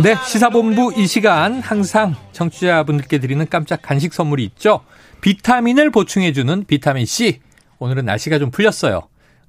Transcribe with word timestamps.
네, 0.00 0.16
시사본부 0.26 0.94
이 0.96 1.06
시간 1.06 1.60
항상 1.60 2.14
청취자분들께 2.32 3.18
드리는 3.18 3.46
깜짝 3.48 3.82
간식 3.82 4.14
선물이 4.14 4.44
있죠. 4.44 4.80
비타민을 5.20 5.90
보충해주는 5.90 6.64
비타민 6.66 7.04
C. 7.04 7.40
오늘은 7.78 8.04
날씨가 8.06 8.38
좀 8.38 8.50
풀렸어요. 8.50 9.02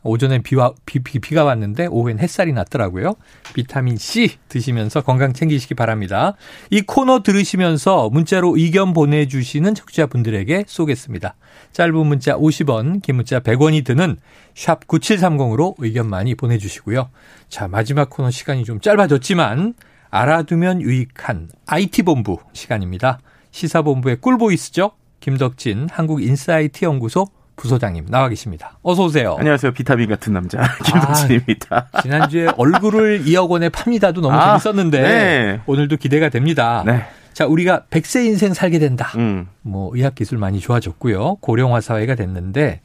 오전엔 0.06 0.44
비와, 0.44 0.74
비, 0.86 1.00
비, 1.00 1.20
비 1.20 1.34
가 1.34 1.46
왔는데 1.46 1.88
오후엔 1.88 2.20
햇살이 2.20 2.52
났더라고요. 2.52 3.16
비타민 3.54 3.96
C 3.96 4.32
드시면서 4.50 5.02
건강 5.02 5.32
챙기시기 5.32 5.76
바랍니다. 5.76 6.36
이 6.70 6.82
코너 6.82 7.24
들으시면서 7.24 8.10
문자로 8.10 8.58
의견 8.58 8.94
보내주시는 8.94 9.74
청취자분들에게 9.76 10.66
쏘겠습니다. 10.68 11.36
짧은 11.72 11.96
문자 12.06 12.36
50원, 12.36 13.02
긴 13.02 13.16
문자 13.16 13.40
100원이 13.40 13.86
드는 13.86 14.18
샵 14.56 14.86
9730으로 14.88 15.76
의견 15.78 16.10
많이 16.10 16.36
보내주시고요. 16.36 17.10
자, 17.48 17.70
마지막 17.70 18.10
코너 18.10 18.30
시간이 18.30 18.66
좀 18.66 18.82
짧아졌지만 18.82 19.74
알아두면 20.14 20.84
유익한 20.84 21.50
IT본부 21.66 22.38
시간입니다. 22.54 23.18
시사본부의 23.50 24.18
꿀보이스죠? 24.18 24.92
김덕진 25.20 25.88
한국인사이트 25.92 26.86
연구소 26.86 27.30
부소장님 27.56 28.06
나와 28.10 28.30
계십니다. 28.30 28.78
어서 28.84 29.06
오세요. 29.06 29.36
안녕하세요. 29.40 29.72
비타민 29.72 30.10
같은 30.10 30.34
남자 30.34 30.62
김동진입니다. 30.86 31.90
지난주에 32.04 32.48
얼굴을 32.58 33.24
2억 33.26 33.50
원에 33.50 33.70
팝니다도 33.70 34.22
너무 34.22 34.36
아, 34.36 34.60
재밌었는데 34.60 35.02
네. 35.02 35.62
오늘도 35.66 35.98
기대가 35.98 36.30
됩니다. 36.30 36.84
네. 36.86 37.06
자, 37.34 37.48
우리가 37.48 37.86
100세 37.90 38.26
인생 38.28 38.54
살게 38.54 38.78
된다. 38.78 39.12
음. 39.16 39.48
뭐 39.64 39.90
의학 39.96 40.14
기술 40.14 40.38
많이 40.38 40.60
좋아졌고요. 40.60 41.38
고령화 41.42 41.82
사회가 41.82 42.14
됐는데 42.14 42.82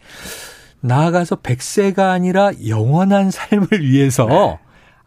나아가서 0.81 1.37
100세가 1.37 2.11
아니라 2.11 2.53
영원한 2.67 3.31
삶을 3.31 3.83
위해서 3.83 4.25
네. 4.25 4.59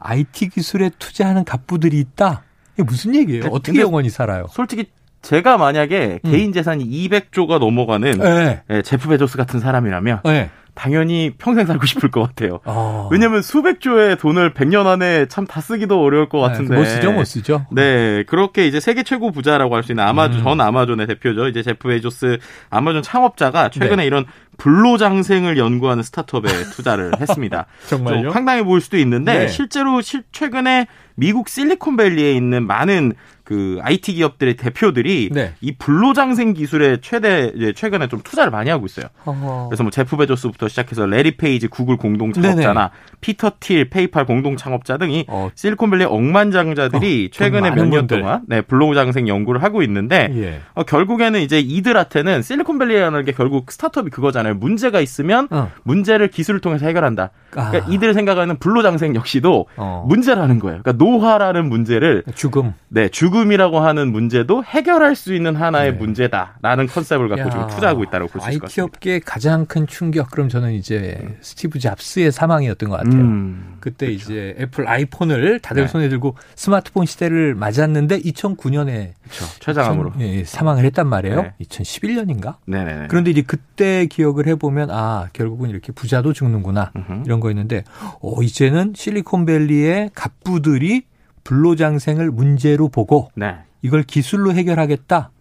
IT 0.02 0.50
기술에 0.50 0.90
투자하는 1.00 1.44
갑부들이 1.46 1.98
있다. 2.00 2.44
이게 2.76 2.84
무슨 2.84 3.16
얘기예요? 3.16 3.44
네, 3.44 3.50
어떻게 3.52 3.80
영원히 3.82 4.10
살아요? 4.10 4.46
솔직히 4.50 4.86
제가 5.22 5.58
만약에 5.58 6.20
음. 6.26 6.32
개인 6.32 6.52
재산이 6.54 6.86
200조가 6.86 7.60
넘어가는 7.60 8.12
네. 8.14 8.64
예, 8.70 8.82
제프 8.82 9.08
베조스 9.10 9.38
같은 9.38 9.60
사람이라면 9.60 10.22
네. 10.26 10.50
당연히 10.74 11.34
평생 11.38 11.66
살고 11.68 11.86
싶을 11.86 12.10
것 12.10 12.22
같아요. 12.24 12.60
어. 12.64 13.10
왜냐면 13.12 13.42
수백조의 13.42 14.16
돈을 14.18 14.54
100년 14.54 14.88
안에 14.88 15.28
참 15.28 15.46
다 15.46 15.60
쓰기도 15.60 16.02
어려울 16.02 16.30
것 16.30 16.40
같은데. 16.40 16.74
네, 16.74 16.80
못 16.80 16.86
쓰죠, 16.86 17.12
못 17.12 17.26
쓰죠. 17.26 17.66
네, 17.72 18.24
그렇게 18.24 18.66
이제 18.68 18.80
세계 18.80 19.04
최고 19.04 19.32
부자라고 19.32 19.76
할 19.76 19.84
수 19.84 19.92
있는 19.92 20.06
아마존, 20.06 20.40
음. 20.40 20.44
전 20.44 20.62
아마존의 20.62 21.08
대표죠. 21.08 21.50
이제 21.50 21.62
제프 21.62 21.90
베조스 21.90 22.40
아마존 22.70 23.02
창업자가 23.04 23.70
최근에 23.70 23.98
네. 23.98 24.06
이런 24.06 24.26
불로장생을 24.62 25.58
연구하는 25.58 26.04
스타트업에 26.04 26.48
투자를 26.72 27.12
했습니다. 27.20 27.66
정말요? 27.90 28.22
좀 28.24 28.32
황당해 28.32 28.64
보일 28.64 28.80
수도 28.80 28.98
있는데 28.98 29.34
네. 29.40 29.48
실제로 29.48 30.02
실- 30.02 30.24
최근에 30.32 30.86
미국 31.22 31.50
실리콘밸리에 31.50 32.34
있는 32.34 32.66
많은 32.66 33.14
그 33.44 33.80
IT 33.82 34.14
기업들의 34.14 34.56
대표들이 34.56 35.30
네. 35.32 35.54
이 35.62 35.74
불로장생 35.74 36.54
기술에 36.54 36.98
최대 37.02 37.52
최근에 37.76 38.08
좀 38.08 38.22
투자를 38.24 38.50
많이 38.50 38.70
하고 38.70 38.86
있어요. 38.86 39.08
어허. 39.26 39.68
그래서 39.68 39.84
뭐 39.84 39.92
제프 39.92 40.16
베조스부터 40.16 40.68
시작해서 40.70 41.06
레리 41.06 41.36
페이지 41.36 41.68
구글 41.68 41.98
공동 41.98 42.32
창업자나 42.32 42.92
피터 43.20 43.54
틸 43.60 43.90
페이팔 43.90 44.26
공동 44.26 44.56
창업자 44.56 44.98
등이 44.98 45.26
어. 45.28 45.50
실리콘밸리 45.54 46.06
억만장자들이 46.06 47.30
어, 47.32 47.38
돈 47.38 47.46
최근에 47.46 47.72
몇 47.72 47.88
년. 47.88 48.08
동안 48.08 48.44
네, 48.48 48.62
불로장생 48.62 49.28
연구를 49.28 49.62
하고 49.62 49.84
있는데 49.84 50.30
예. 50.34 50.62
어, 50.74 50.84
결국에는 50.84 51.42
이제 51.42 51.60
이들한테는 51.60 52.44
실리콘밸리라는 52.44 53.26
게 53.26 53.32
결국 53.34 53.72
스타트업이 53.72 54.12
그거잖아요. 54.12 54.56
문제가 54.56 55.02
있으면 55.02 55.48
어. 55.52 55.70
문제를 55.84 56.30
기술을 56.30 56.62
통해서 56.62 56.86
해결한다. 56.86 57.32
그러니까 57.50 57.86
아. 57.86 57.92
이들 57.92 58.14
생각하는 58.14 58.58
불로장생 58.58 59.14
역시도 59.14 59.68
어. 59.76 60.06
문제라는 60.08 60.60
거예요. 60.60 60.82
그러니까 60.82 60.94
노화라는 61.12 61.68
문제를 61.70 62.24
죽음. 62.36 62.74
네 62.90 63.08
죽음이라고 63.10 63.80
하는 63.80 64.12
문제도 64.12 64.64
해결할 64.64 65.16
수 65.16 65.34
있는 65.34 65.56
하나의 65.56 65.92
네. 65.94 65.98
문제다라는 65.98 66.88
컨셉을 66.88 67.30
갖고 67.30 67.42
야, 67.46 67.50
지금 67.50 67.68
투자하고 67.68 68.04
있다고 68.04 68.28
볼 68.28 68.42
수 68.42 68.50
있을 68.50 68.60
것 68.60 68.66
IT 68.66 68.76
같습니다. 68.76 68.84
업계의 68.84 69.20
가장 69.22 69.66
큰 69.66 69.88
충격 69.88 70.30
그럼 70.32 70.50
저는 70.50 70.74
이제 70.74 71.36
스티브 71.42 71.80
잡스의 71.80 72.32
사망이었던 72.32 72.90
것 72.90 72.98
같아요. 72.98 73.14
음, 73.22 73.78
그때 73.80 74.08
이제 74.08 74.56
애플 74.60 74.88
아이폰을 74.88 75.60
다들 75.60 75.84
네. 75.84 75.88
손에 75.88 76.10
들고 76.10 76.36
스마트폰 76.56 77.06
시대를 77.06 77.56
맞았는데 77.56 78.20
2009년에 78.22 79.14
그렇죠. 79.24 79.46
최장암으로. 79.60 80.14
예, 80.20 80.44
사망을 80.44 80.84
했단 80.86 81.08
말이에요. 81.08 81.42
네. 81.44 81.54
2011년인가? 81.62 82.56
네네네. 82.66 83.08
그런데 83.10 83.32
이제 83.32 83.42
그때 83.42 84.06
기억을 84.08 84.48
해보면 84.48 84.90
아 84.92 85.28
결국은 85.34 85.70
이렇게 85.70 85.92
부자도 85.92 86.34
죽는구나 86.34 86.92
음흠. 86.96 87.24
이런 87.26 87.40
거였는데 87.40 87.84
어 88.22 88.42
이제는 88.42 88.94
실리콘밸리의 88.96 90.12
갑부들이 90.14 91.01
불로장생을 91.44 92.32
문제로 92.32 92.90
보고 92.90 93.30
네. 93.36 93.58
이걸 93.82 94.04
기술로 94.04 94.54
해결하겠다. 94.54 95.32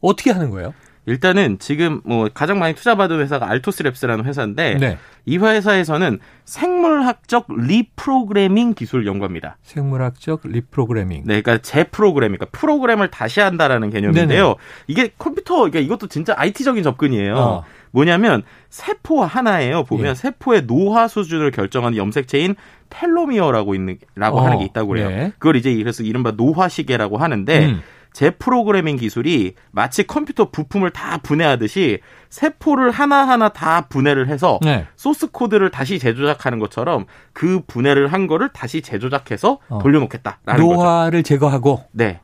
어떻게 0.00 0.30
하는 0.30 0.50
거예요? 0.50 0.74
일단은 1.06 1.58
지금 1.58 2.00
뭐 2.04 2.28
가장 2.32 2.60
많이 2.60 2.74
투자받은 2.74 3.18
회사가 3.20 3.48
알토스랩스라는 3.48 4.24
회사인데 4.24 4.76
네. 4.78 4.98
이 5.24 5.36
회사에서는 5.36 6.20
생물학적 6.44 7.46
reprogramming 7.48 8.74
기술 8.74 9.04
연구합니다. 9.06 9.56
생물학적 9.62 10.42
reprogramming. 10.44 11.22
네, 11.24 11.42
그러니까 11.42 11.58
재프로그래밍, 11.58 12.38
그러니까 12.38 12.56
프로그램을 12.56 13.10
다시 13.10 13.40
한다라는 13.40 13.90
개념인데요. 13.90 14.44
네네. 14.44 14.54
이게 14.86 15.10
컴퓨터, 15.18 15.56
그러니까 15.56 15.80
이것도 15.80 16.06
진짜 16.06 16.34
IT적인 16.36 16.84
접근이에요. 16.84 17.34
어. 17.36 17.64
뭐냐면 17.92 18.42
세포 18.68 19.22
하나예요. 19.22 19.84
보면 19.84 20.10
예. 20.10 20.14
세포의 20.14 20.66
노화 20.66 21.06
수준을 21.06 21.50
결정하는 21.52 21.96
염색체인 21.96 22.56
telomere라고 22.90 23.74
있는 23.74 23.98
라고 24.14 24.38
어, 24.38 24.44
하는 24.44 24.58
게 24.58 24.64
있다고 24.64 24.88
그래요. 24.88 25.08
네. 25.08 25.32
그걸 25.38 25.56
이제 25.56 25.74
그래서 25.74 26.02
이른바 26.02 26.32
노화 26.32 26.68
시계라고 26.68 27.18
하는데 27.18 27.66
음. 27.66 27.82
재프로그래밍 28.12 28.96
기술이 28.96 29.54
마치 29.70 30.06
컴퓨터 30.06 30.50
부품을 30.50 30.90
다 30.90 31.18
분해하듯이 31.18 32.00
세포를 32.28 32.90
하나하나 32.90 33.48
다 33.48 33.86
분해를 33.88 34.28
해서 34.28 34.58
네. 34.62 34.86
소스 34.96 35.30
코드를 35.30 35.70
다시 35.70 35.98
재조작하는 35.98 36.58
것처럼 36.58 37.06
그 37.32 37.62
분해를 37.66 38.08
한 38.08 38.26
거를 38.26 38.50
다시 38.50 38.82
재조작해서 38.82 39.58
어. 39.68 39.78
돌려놓겠다라는 39.78 40.66
거죠. 40.66 40.74
노화를 40.74 41.22
제거하고 41.22 41.84
네. 41.92 42.20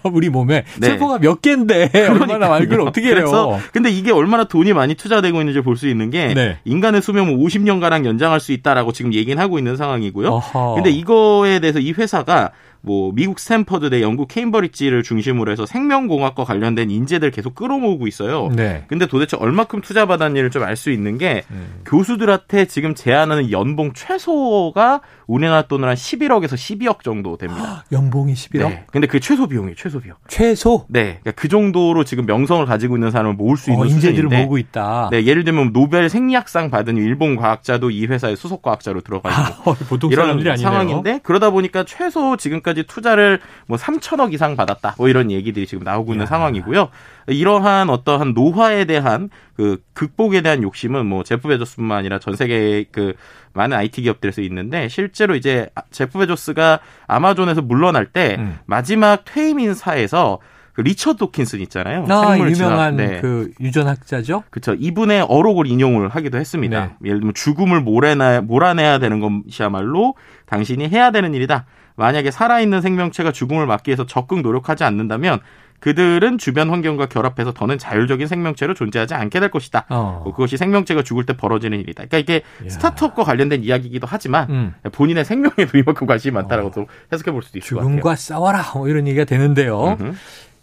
우리 0.12 0.28
몸에 0.28 0.64
네. 0.78 0.86
세포가 0.88 1.18
몇 1.18 1.42
개인데 1.42 1.90
얼마나 2.08 2.48
많이 2.48 2.66
그걸 2.66 2.86
어떻게 2.86 3.06
해요? 3.08 3.14
그래서 3.16 3.58
근데 3.72 3.90
이게 3.90 4.12
얼마나 4.12 4.44
돈이 4.44 4.72
많이 4.72 4.94
투자되고 4.94 5.38
있는지 5.40 5.60
볼 5.60 5.76
수 5.76 5.88
있는 5.88 6.10
게 6.10 6.34
네. 6.34 6.58
인간의 6.64 7.02
수명을 7.02 7.34
50년 7.36 7.80
가량 7.80 8.04
연장할 8.06 8.38
수 8.40 8.52
있다라고 8.52 8.92
지금 8.92 9.12
얘기는 9.14 9.40
하고 9.42 9.58
있는 9.58 9.76
상황이고요. 9.76 10.28
어허. 10.28 10.74
근데 10.76 10.90
이거에 10.90 11.58
대해서 11.60 11.78
이 11.80 11.92
회사가 11.92 12.50
뭐 12.82 13.12
미국 13.14 13.38
스탠퍼드대 13.38 14.02
영국 14.02 14.28
케임버리지를 14.28 15.02
중심으로 15.02 15.50
해서 15.52 15.64
생명공학과 15.66 16.44
관련된 16.44 16.90
인재들 16.90 17.30
계속 17.30 17.54
끌어모으고 17.54 18.06
있어요. 18.08 18.48
네. 18.54 18.84
근데 18.88 19.06
도대체 19.06 19.36
얼마큼 19.36 19.80
투자 19.80 20.06
받았는지를 20.06 20.50
좀 20.50 20.62
알 20.62 20.76
수 20.76 20.90
있는 20.90 21.18
게 21.18 21.42
음. 21.50 21.80
교수들한테 21.84 22.64
지금 22.66 22.94
제안하는 22.94 23.50
연봉 23.52 23.92
최소가 23.92 25.00
우리나라 25.26 25.62
돈으로 25.62 25.88
한 25.88 25.96
11억에서 25.96 26.54
12억 26.54 27.02
정도 27.02 27.36
됩니다. 27.36 27.84
연봉이 27.92 28.32
11억? 28.34 28.68
네. 28.68 28.84
근데 28.90 29.06
그게 29.06 29.20
최소 29.20 29.46
비용이에요, 29.46 29.74
최소 29.76 30.00
비용. 30.00 30.16
최소 30.28 30.84
네. 30.88 31.18
그러니까 31.22 31.32
그 31.32 31.48
정도로 31.48 32.04
지금 32.04 32.26
명성을 32.26 32.64
가지고 32.66 32.96
있는 32.96 33.10
사람을 33.10 33.34
모을 33.34 33.56
수 33.56 33.70
있는 33.70 33.82
어, 33.84 33.86
인재들을 33.86 34.14
수준인데 34.14 34.38
모으고 34.38 34.58
있다. 34.58 35.08
네, 35.10 35.24
예를 35.24 35.44
들면 35.44 35.72
노벨 35.72 36.08
생리학상 36.08 36.70
받은 36.70 36.96
일본 36.96 37.36
과학자도 37.36 37.90
이 37.90 38.06
회사의 38.06 38.36
수석 38.36 38.62
과학자로 38.62 39.00
들어가 39.02 39.30
있고 39.30 39.70
아, 39.72 39.74
보통 39.88 40.10
이런. 40.10 40.56
상황인데 40.56 41.20
그러다 41.22 41.50
보니까 41.50 41.84
최소 41.84 42.36
지금까지 42.36 42.71
투자를 42.80 43.40
뭐 43.66 43.76
3천억 43.76 44.32
이상 44.32 44.56
받았다. 44.56 44.94
뭐 44.96 45.08
이런 45.08 45.30
얘기들이 45.30 45.66
지금 45.66 45.84
나오고 45.84 46.12
있는 46.12 46.24
야. 46.24 46.26
상황이고요. 46.26 46.88
이러한 47.28 47.90
어떠한 47.90 48.32
노화에 48.34 48.86
대한 48.86 49.28
그 49.54 49.82
극복에 49.92 50.40
대한 50.40 50.62
욕심은 50.62 51.06
뭐 51.06 51.22
제프 51.22 51.48
베조스뿐만 51.48 51.98
아니라 51.98 52.18
전 52.18 52.34
세계 52.34 52.84
그 52.90 53.14
많은 53.52 53.76
IT 53.76 54.02
기업들에서 54.02 54.40
있는데 54.42 54.88
실제로 54.88 55.34
이제 55.34 55.68
제프 55.90 56.18
베조스가 56.18 56.80
아마존에서 57.06 57.60
물러날 57.62 58.06
때 58.06 58.36
음. 58.38 58.58
마지막 58.64 59.24
퇴임 59.24 59.60
인사에서 59.60 60.38
그 60.72 60.80
리처드 60.80 61.18
도킨슨 61.18 61.60
있잖아요. 61.60 62.06
아, 62.08 62.38
유명한 62.38 62.96
네. 62.96 63.20
그 63.20 63.52
유전학자죠? 63.60 64.44
그렇죠. 64.50 64.74
이분의 64.78 65.22
어록을 65.28 65.66
인용을 65.66 66.08
하기도 66.08 66.38
했습니다. 66.38 66.86
네. 67.00 67.08
예를 67.08 67.20
들면 67.20 67.34
죽음을 67.34 67.80
몰아내, 67.80 68.40
몰아내야 68.40 68.98
되는 68.98 69.20
것이야말로 69.20 70.14
당신이 70.46 70.88
해야 70.88 71.10
되는 71.10 71.34
일이다. 71.34 71.66
만약에 71.96 72.30
살아있는 72.30 72.80
생명체가 72.80 73.32
죽음을 73.32 73.66
막기 73.66 73.90
위해서 73.90 74.06
적극 74.06 74.40
노력하지 74.40 74.84
않는다면 74.84 75.40
그들은 75.82 76.38
주변 76.38 76.70
환경과 76.70 77.06
결합해서 77.06 77.52
더는 77.52 77.76
자율적인 77.76 78.28
생명체로 78.28 78.72
존재하지 78.72 79.14
않게 79.14 79.40
될 79.40 79.50
것이다. 79.50 79.84
어. 79.90 80.20
뭐 80.22 80.32
그것이 80.32 80.56
생명체가 80.56 81.02
죽을 81.02 81.26
때 81.26 81.36
벌어지는 81.36 81.80
일이다. 81.80 82.04
그러니까 82.06 82.18
이게 82.18 82.44
야. 82.64 82.70
스타트업과 82.70 83.24
관련된 83.24 83.64
이야기이기도 83.64 84.06
하지만 84.08 84.48
음. 84.48 84.74
본인의 84.92 85.24
생명에도 85.24 85.76
이만큼 85.76 86.06
관심이 86.06 86.32
많다라고 86.32 86.70
또 86.70 86.86
해석해 87.12 87.32
볼 87.32 87.42
수도 87.42 87.58
있을 87.58 87.70
것 87.70 87.80
같아요. 87.80 87.96
죽음과 87.96 88.14
싸워라 88.14 88.62
뭐 88.74 88.88
이런 88.88 89.08
얘기가 89.08 89.24
되는데요. 89.24 89.96
음흠. 90.00 90.14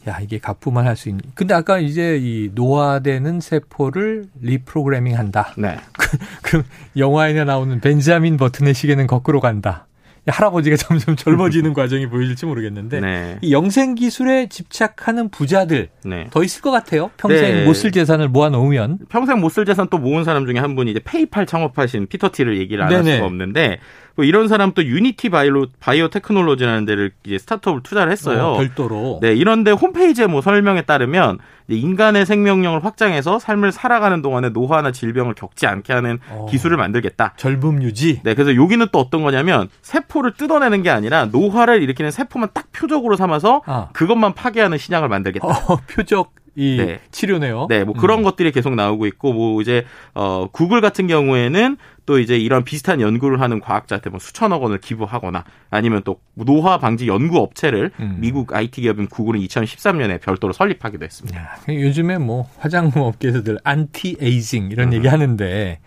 야 0.08 0.18
이게 0.22 0.40
가품만 0.40 0.88
할 0.88 0.96
수 0.96 1.10
있는. 1.10 1.22
근데 1.36 1.54
아까 1.54 1.78
이제 1.80 2.18
이 2.22 2.50
노화되는 2.56 3.42
세포를 3.42 4.26
리프로그래밍 4.42 5.18
한다. 5.18 5.54
네. 5.58 5.78
그럼 6.42 6.64
영화에 6.98 7.34
나오는 7.44 7.80
벤자민 7.82 8.38
버튼의 8.38 8.74
시계는 8.74 9.08
거꾸로 9.08 9.40
간다. 9.40 9.86
이 10.28 10.32
할아버지가 10.32 10.76
점점 10.78 11.16
젊어지는 11.16 11.74
과정이 11.74 12.08
보여질지 12.08 12.46
모르겠는데 12.46 13.00
네. 13.00 13.38
이 13.42 13.54
영생 13.54 13.96
기술에 13.96 14.48
집착하는 14.48 15.30
부자들 15.30 15.90
네. 16.06 16.28
더 16.32 16.44
있을 16.44 16.62
것 16.62 16.72
같아요. 16.72 17.10
평생 17.18 17.42
네. 17.42 17.66
못쓸 17.66 17.92
재산을 17.92 18.28
모아 18.30 18.50
놓으면 18.50 19.00
평생 19.10 19.40
못 19.40 19.50
쓸 19.54 19.66
재산 19.66 19.88
또 19.90 19.98
모은 19.98 20.24
사람 20.26 20.46
중에 20.46 20.60
한 20.60 20.76
분이 20.76 20.92
이제 20.92 21.00
페이팔 21.04 21.46
창업하신 21.46 22.08
피터 22.08 22.32
틸을 22.34 22.58
얘기를 22.60 22.84
안 22.84 22.94
할. 22.94 23.04
수가 23.04 23.26
없는데 23.26 23.80
뭐 24.09 24.09
이런 24.24 24.48
사람 24.48 24.74
또 24.74 24.84
유니티 24.84 25.30
바이오 25.30 25.68
바이오 25.80 26.10
테크놀로지라는 26.10 26.86
데를 26.86 27.12
이제 27.26 27.38
스타트업을 27.38 27.84
투자를 27.84 28.12
했어요. 28.12 28.48
어, 28.48 28.58
별도로. 28.58 29.20
네, 29.22 29.34
이런데 29.34 29.72
홈페이지에 29.72 30.28
뭐 30.28 30.42
설명에 30.42 30.84
따르면 30.84 31.40
인간의 31.68 32.26
생명력을 32.26 32.84
확장해서 32.84 33.40
삶을 33.40 33.72
살아가는 33.72 34.22
동안에 34.22 34.50
노화나 34.50 34.92
질병을 34.92 35.36
겪지 35.36 35.68
않게 35.68 35.94
하는 35.94 36.20
어. 36.30 36.48
기술을 36.50 36.78
만들겠다. 36.78 37.34
젊음 37.38 37.84
유지. 37.84 38.22
네, 38.24 38.34
그래서 38.34 38.56
여기는 38.56 38.88
또 38.92 39.00
어떤 39.00 39.24
거냐면 39.24 39.70
세포를 39.82 40.34
뜯어내는 40.34 40.82
게 40.84 40.90
아니라 40.90 41.26
노화를 41.26 41.84
일으키는 41.84 42.12
세포만 42.12 42.50
딱 42.54 42.72
표적으로 42.72 43.16
삼아서 43.16 43.62
아. 43.66 43.90
그것만 43.94 44.34
파괴하는 44.34 44.78
신약을 44.78 45.10
만들겠다. 45.10 45.48
어, 45.48 45.80
표적 45.88 46.34
이 46.56 46.78
네. 46.78 47.00
치료네요. 47.12 47.68
네, 47.70 47.84
뭐 47.84 47.94
그런 47.94 48.20
음. 48.20 48.24
것들이 48.24 48.52
계속 48.52 48.76
나오고 48.76 49.06
있고 49.08 49.34
뭐 49.34 49.62
이제 49.62 49.86
어 50.14 50.48
구글 50.52 50.82
같은 50.82 51.08
경우에는 51.08 51.78
또 52.06 52.20
이제 52.20 52.38
이런 52.38 52.64
비슷한 52.64 53.02
연구를 53.02 53.42
하는 53.42 53.60
과학자한테 53.60 54.10
뭐 54.10 54.20
수천억 54.20 54.64
원을 54.64 54.80
기부하거나 54.80 55.44
아니면 55.70 56.02
또 56.04 56.20
노화 56.34 56.78
방지 56.78 57.08
연구 57.08 57.38
업체를 57.38 57.92
음. 58.00 58.18
미국 58.20 58.54
IT 58.54 58.82
기업인 58.82 59.08
구글은 59.08 59.40
2013년에 59.42 60.22
별도로 60.22 60.54
설립하기도 60.54 61.06
했습니다. 61.06 61.40
야, 61.40 61.56
요즘에 61.70 62.18
뭐 62.18 62.50
화장품 62.58 63.04
업계에서들 63.04 63.60
안티 63.64 64.18
에이징 64.20 64.70
이런 64.72 64.90
음. 64.90 64.94
얘기 64.94 65.08
하는데 65.08 65.80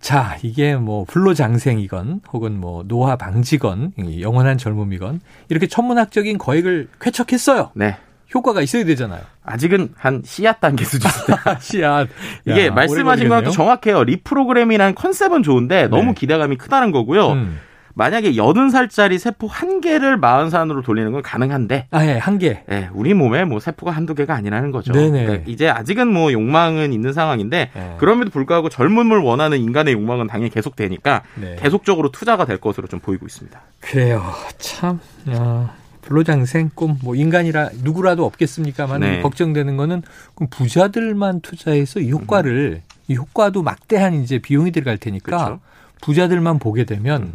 자, 0.00 0.38
이게 0.42 0.76
뭐 0.76 1.04
불로장생이건 1.04 2.22
혹은 2.32 2.58
뭐 2.58 2.82
노화 2.84 3.16
방지건 3.16 3.92
이 3.98 4.22
영원한 4.22 4.56
젊음이건 4.56 5.20
이렇게 5.50 5.66
천문학적인 5.66 6.38
거액을 6.38 6.88
쾌척했어요. 7.00 7.70
네. 7.74 7.96
효과가 8.34 8.62
있어야 8.62 8.84
되잖아요. 8.84 9.20
아직은 9.44 9.90
한 9.96 10.22
씨앗 10.24 10.60
단계 10.60 10.84
수준입니다. 10.84 11.58
씨앗. 11.60 12.08
이게 12.46 12.66
야, 12.68 12.72
말씀하신 12.72 13.28
거랑. 13.28 13.50
정확해요. 13.50 14.04
reprogram이라는 14.04 14.94
컨셉은 14.94 15.42
좋은데 15.42 15.88
너무 15.88 16.06
네. 16.06 16.14
기대감이 16.14 16.56
크다는 16.56 16.92
거고요. 16.92 17.32
음. 17.32 17.58
만약에 17.94 18.32
80살짜리 18.32 19.18
세포 19.18 19.46
한 19.46 19.80
개를 19.80 20.20
40살으로 20.20 20.84
돌리는 20.84 21.10
건 21.12 21.22
가능한데 21.22 21.88
아, 21.90 22.06
예, 22.06 22.18
한 22.18 22.38
개. 22.38 22.62
예, 22.70 22.88
우리 22.92 23.14
몸에 23.14 23.44
뭐 23.44 23.58
세포가 23.60 23.90
한두 23.90 24.14
개가 24.14 24.32
아니라는 24.34 24.70
거죠. 24.70 24.92
네네. 24.92 25.24
그러니까 25.24 25.50
이제 25.50 25.68
아직은 25.68 26.06
뭐 26.08 26.32
욕망은 26.32 26.92
있는 26.92 27.12
상황인데 27.12 27.70
네. 27.74 27.94
그럼에도 27.98 28.30
불구하고 28.30 28.68
젊음을 28.68 29.18
원하는 29.18 29.58
인간의 29.58 29.94
욕망은 29.94 30.28
당연히 30.28 30.50
계속 30.50 30.76
되니까 30.76 31.22
네. 31.34 31.56
계속적으로 31.58 32.10
투자가 32.10 32.44
될 32.44 32.58
것으로 32.58 32.86
좀 32.86 33.00
보이고 33.00 33.26
있습니다. 33.26 33.60
그래요. 33.80 34.22
참, 34.58 35.00
어, 35.26 35.68
불로장생 36.02 36.70
꿈, 36.74 36.98
뭐 37.02 37.14
인간이라 37.14 37.70
누구라도 37.82 38.24
없겠습니까만 38.24 39.00
네. 39.00 39.22
걱정되는 39.22 39.76
거는 39.76 40.02
그럼 40.34 40.48
부자들만 40.50 41.40
투자해서 41.40 42.00
이 42.00 42.10
효과를, 42.10 42.82
이 43.08 43.16
효과도 43.16 43.62
막대한 43.62 44.14
이제 44.14 44.38
비용이 44.38 44.70
들어갈 44.72 44.98
테니까 44.98 45.44
그렇죠. 45.44 45.60
부자들만 46.02 46.58
보게 46.58 46.84
되면 46.84 47.32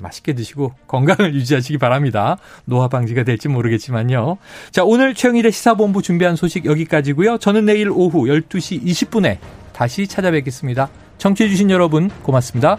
맛있게 0.00 0.34
드시고 0.34 0.72
건강을 0.86 1.34
유지하시기 1.34 1.78
바랍니다. 1.78 2.36
노화 2.64 2.88
방지가 2.88 3.24
될지 3.24 3.48
모르겠지만요. 3.48 4.38
자, 4.70 4.84
오늘 4.84 5.14
최영일의 5.14 5.52
시사본부 5.52 6.02
준비한 6.02 6.36
소식 6.36 6.64
여기까지고요. 6.64 7.38
저는 7.38 7.64
내일 7.66 7.90
오후 7.90 8.24
12시 8.24 8.82
20분에 8.84 9.38
다시 9.72 10.06
찾아뵙겠습니다. 10.06 10.88
청취해 11.18 11.48
주신 11.48 11.70
여러분 11.70 12.10
고맙습니다. 12.22 12.78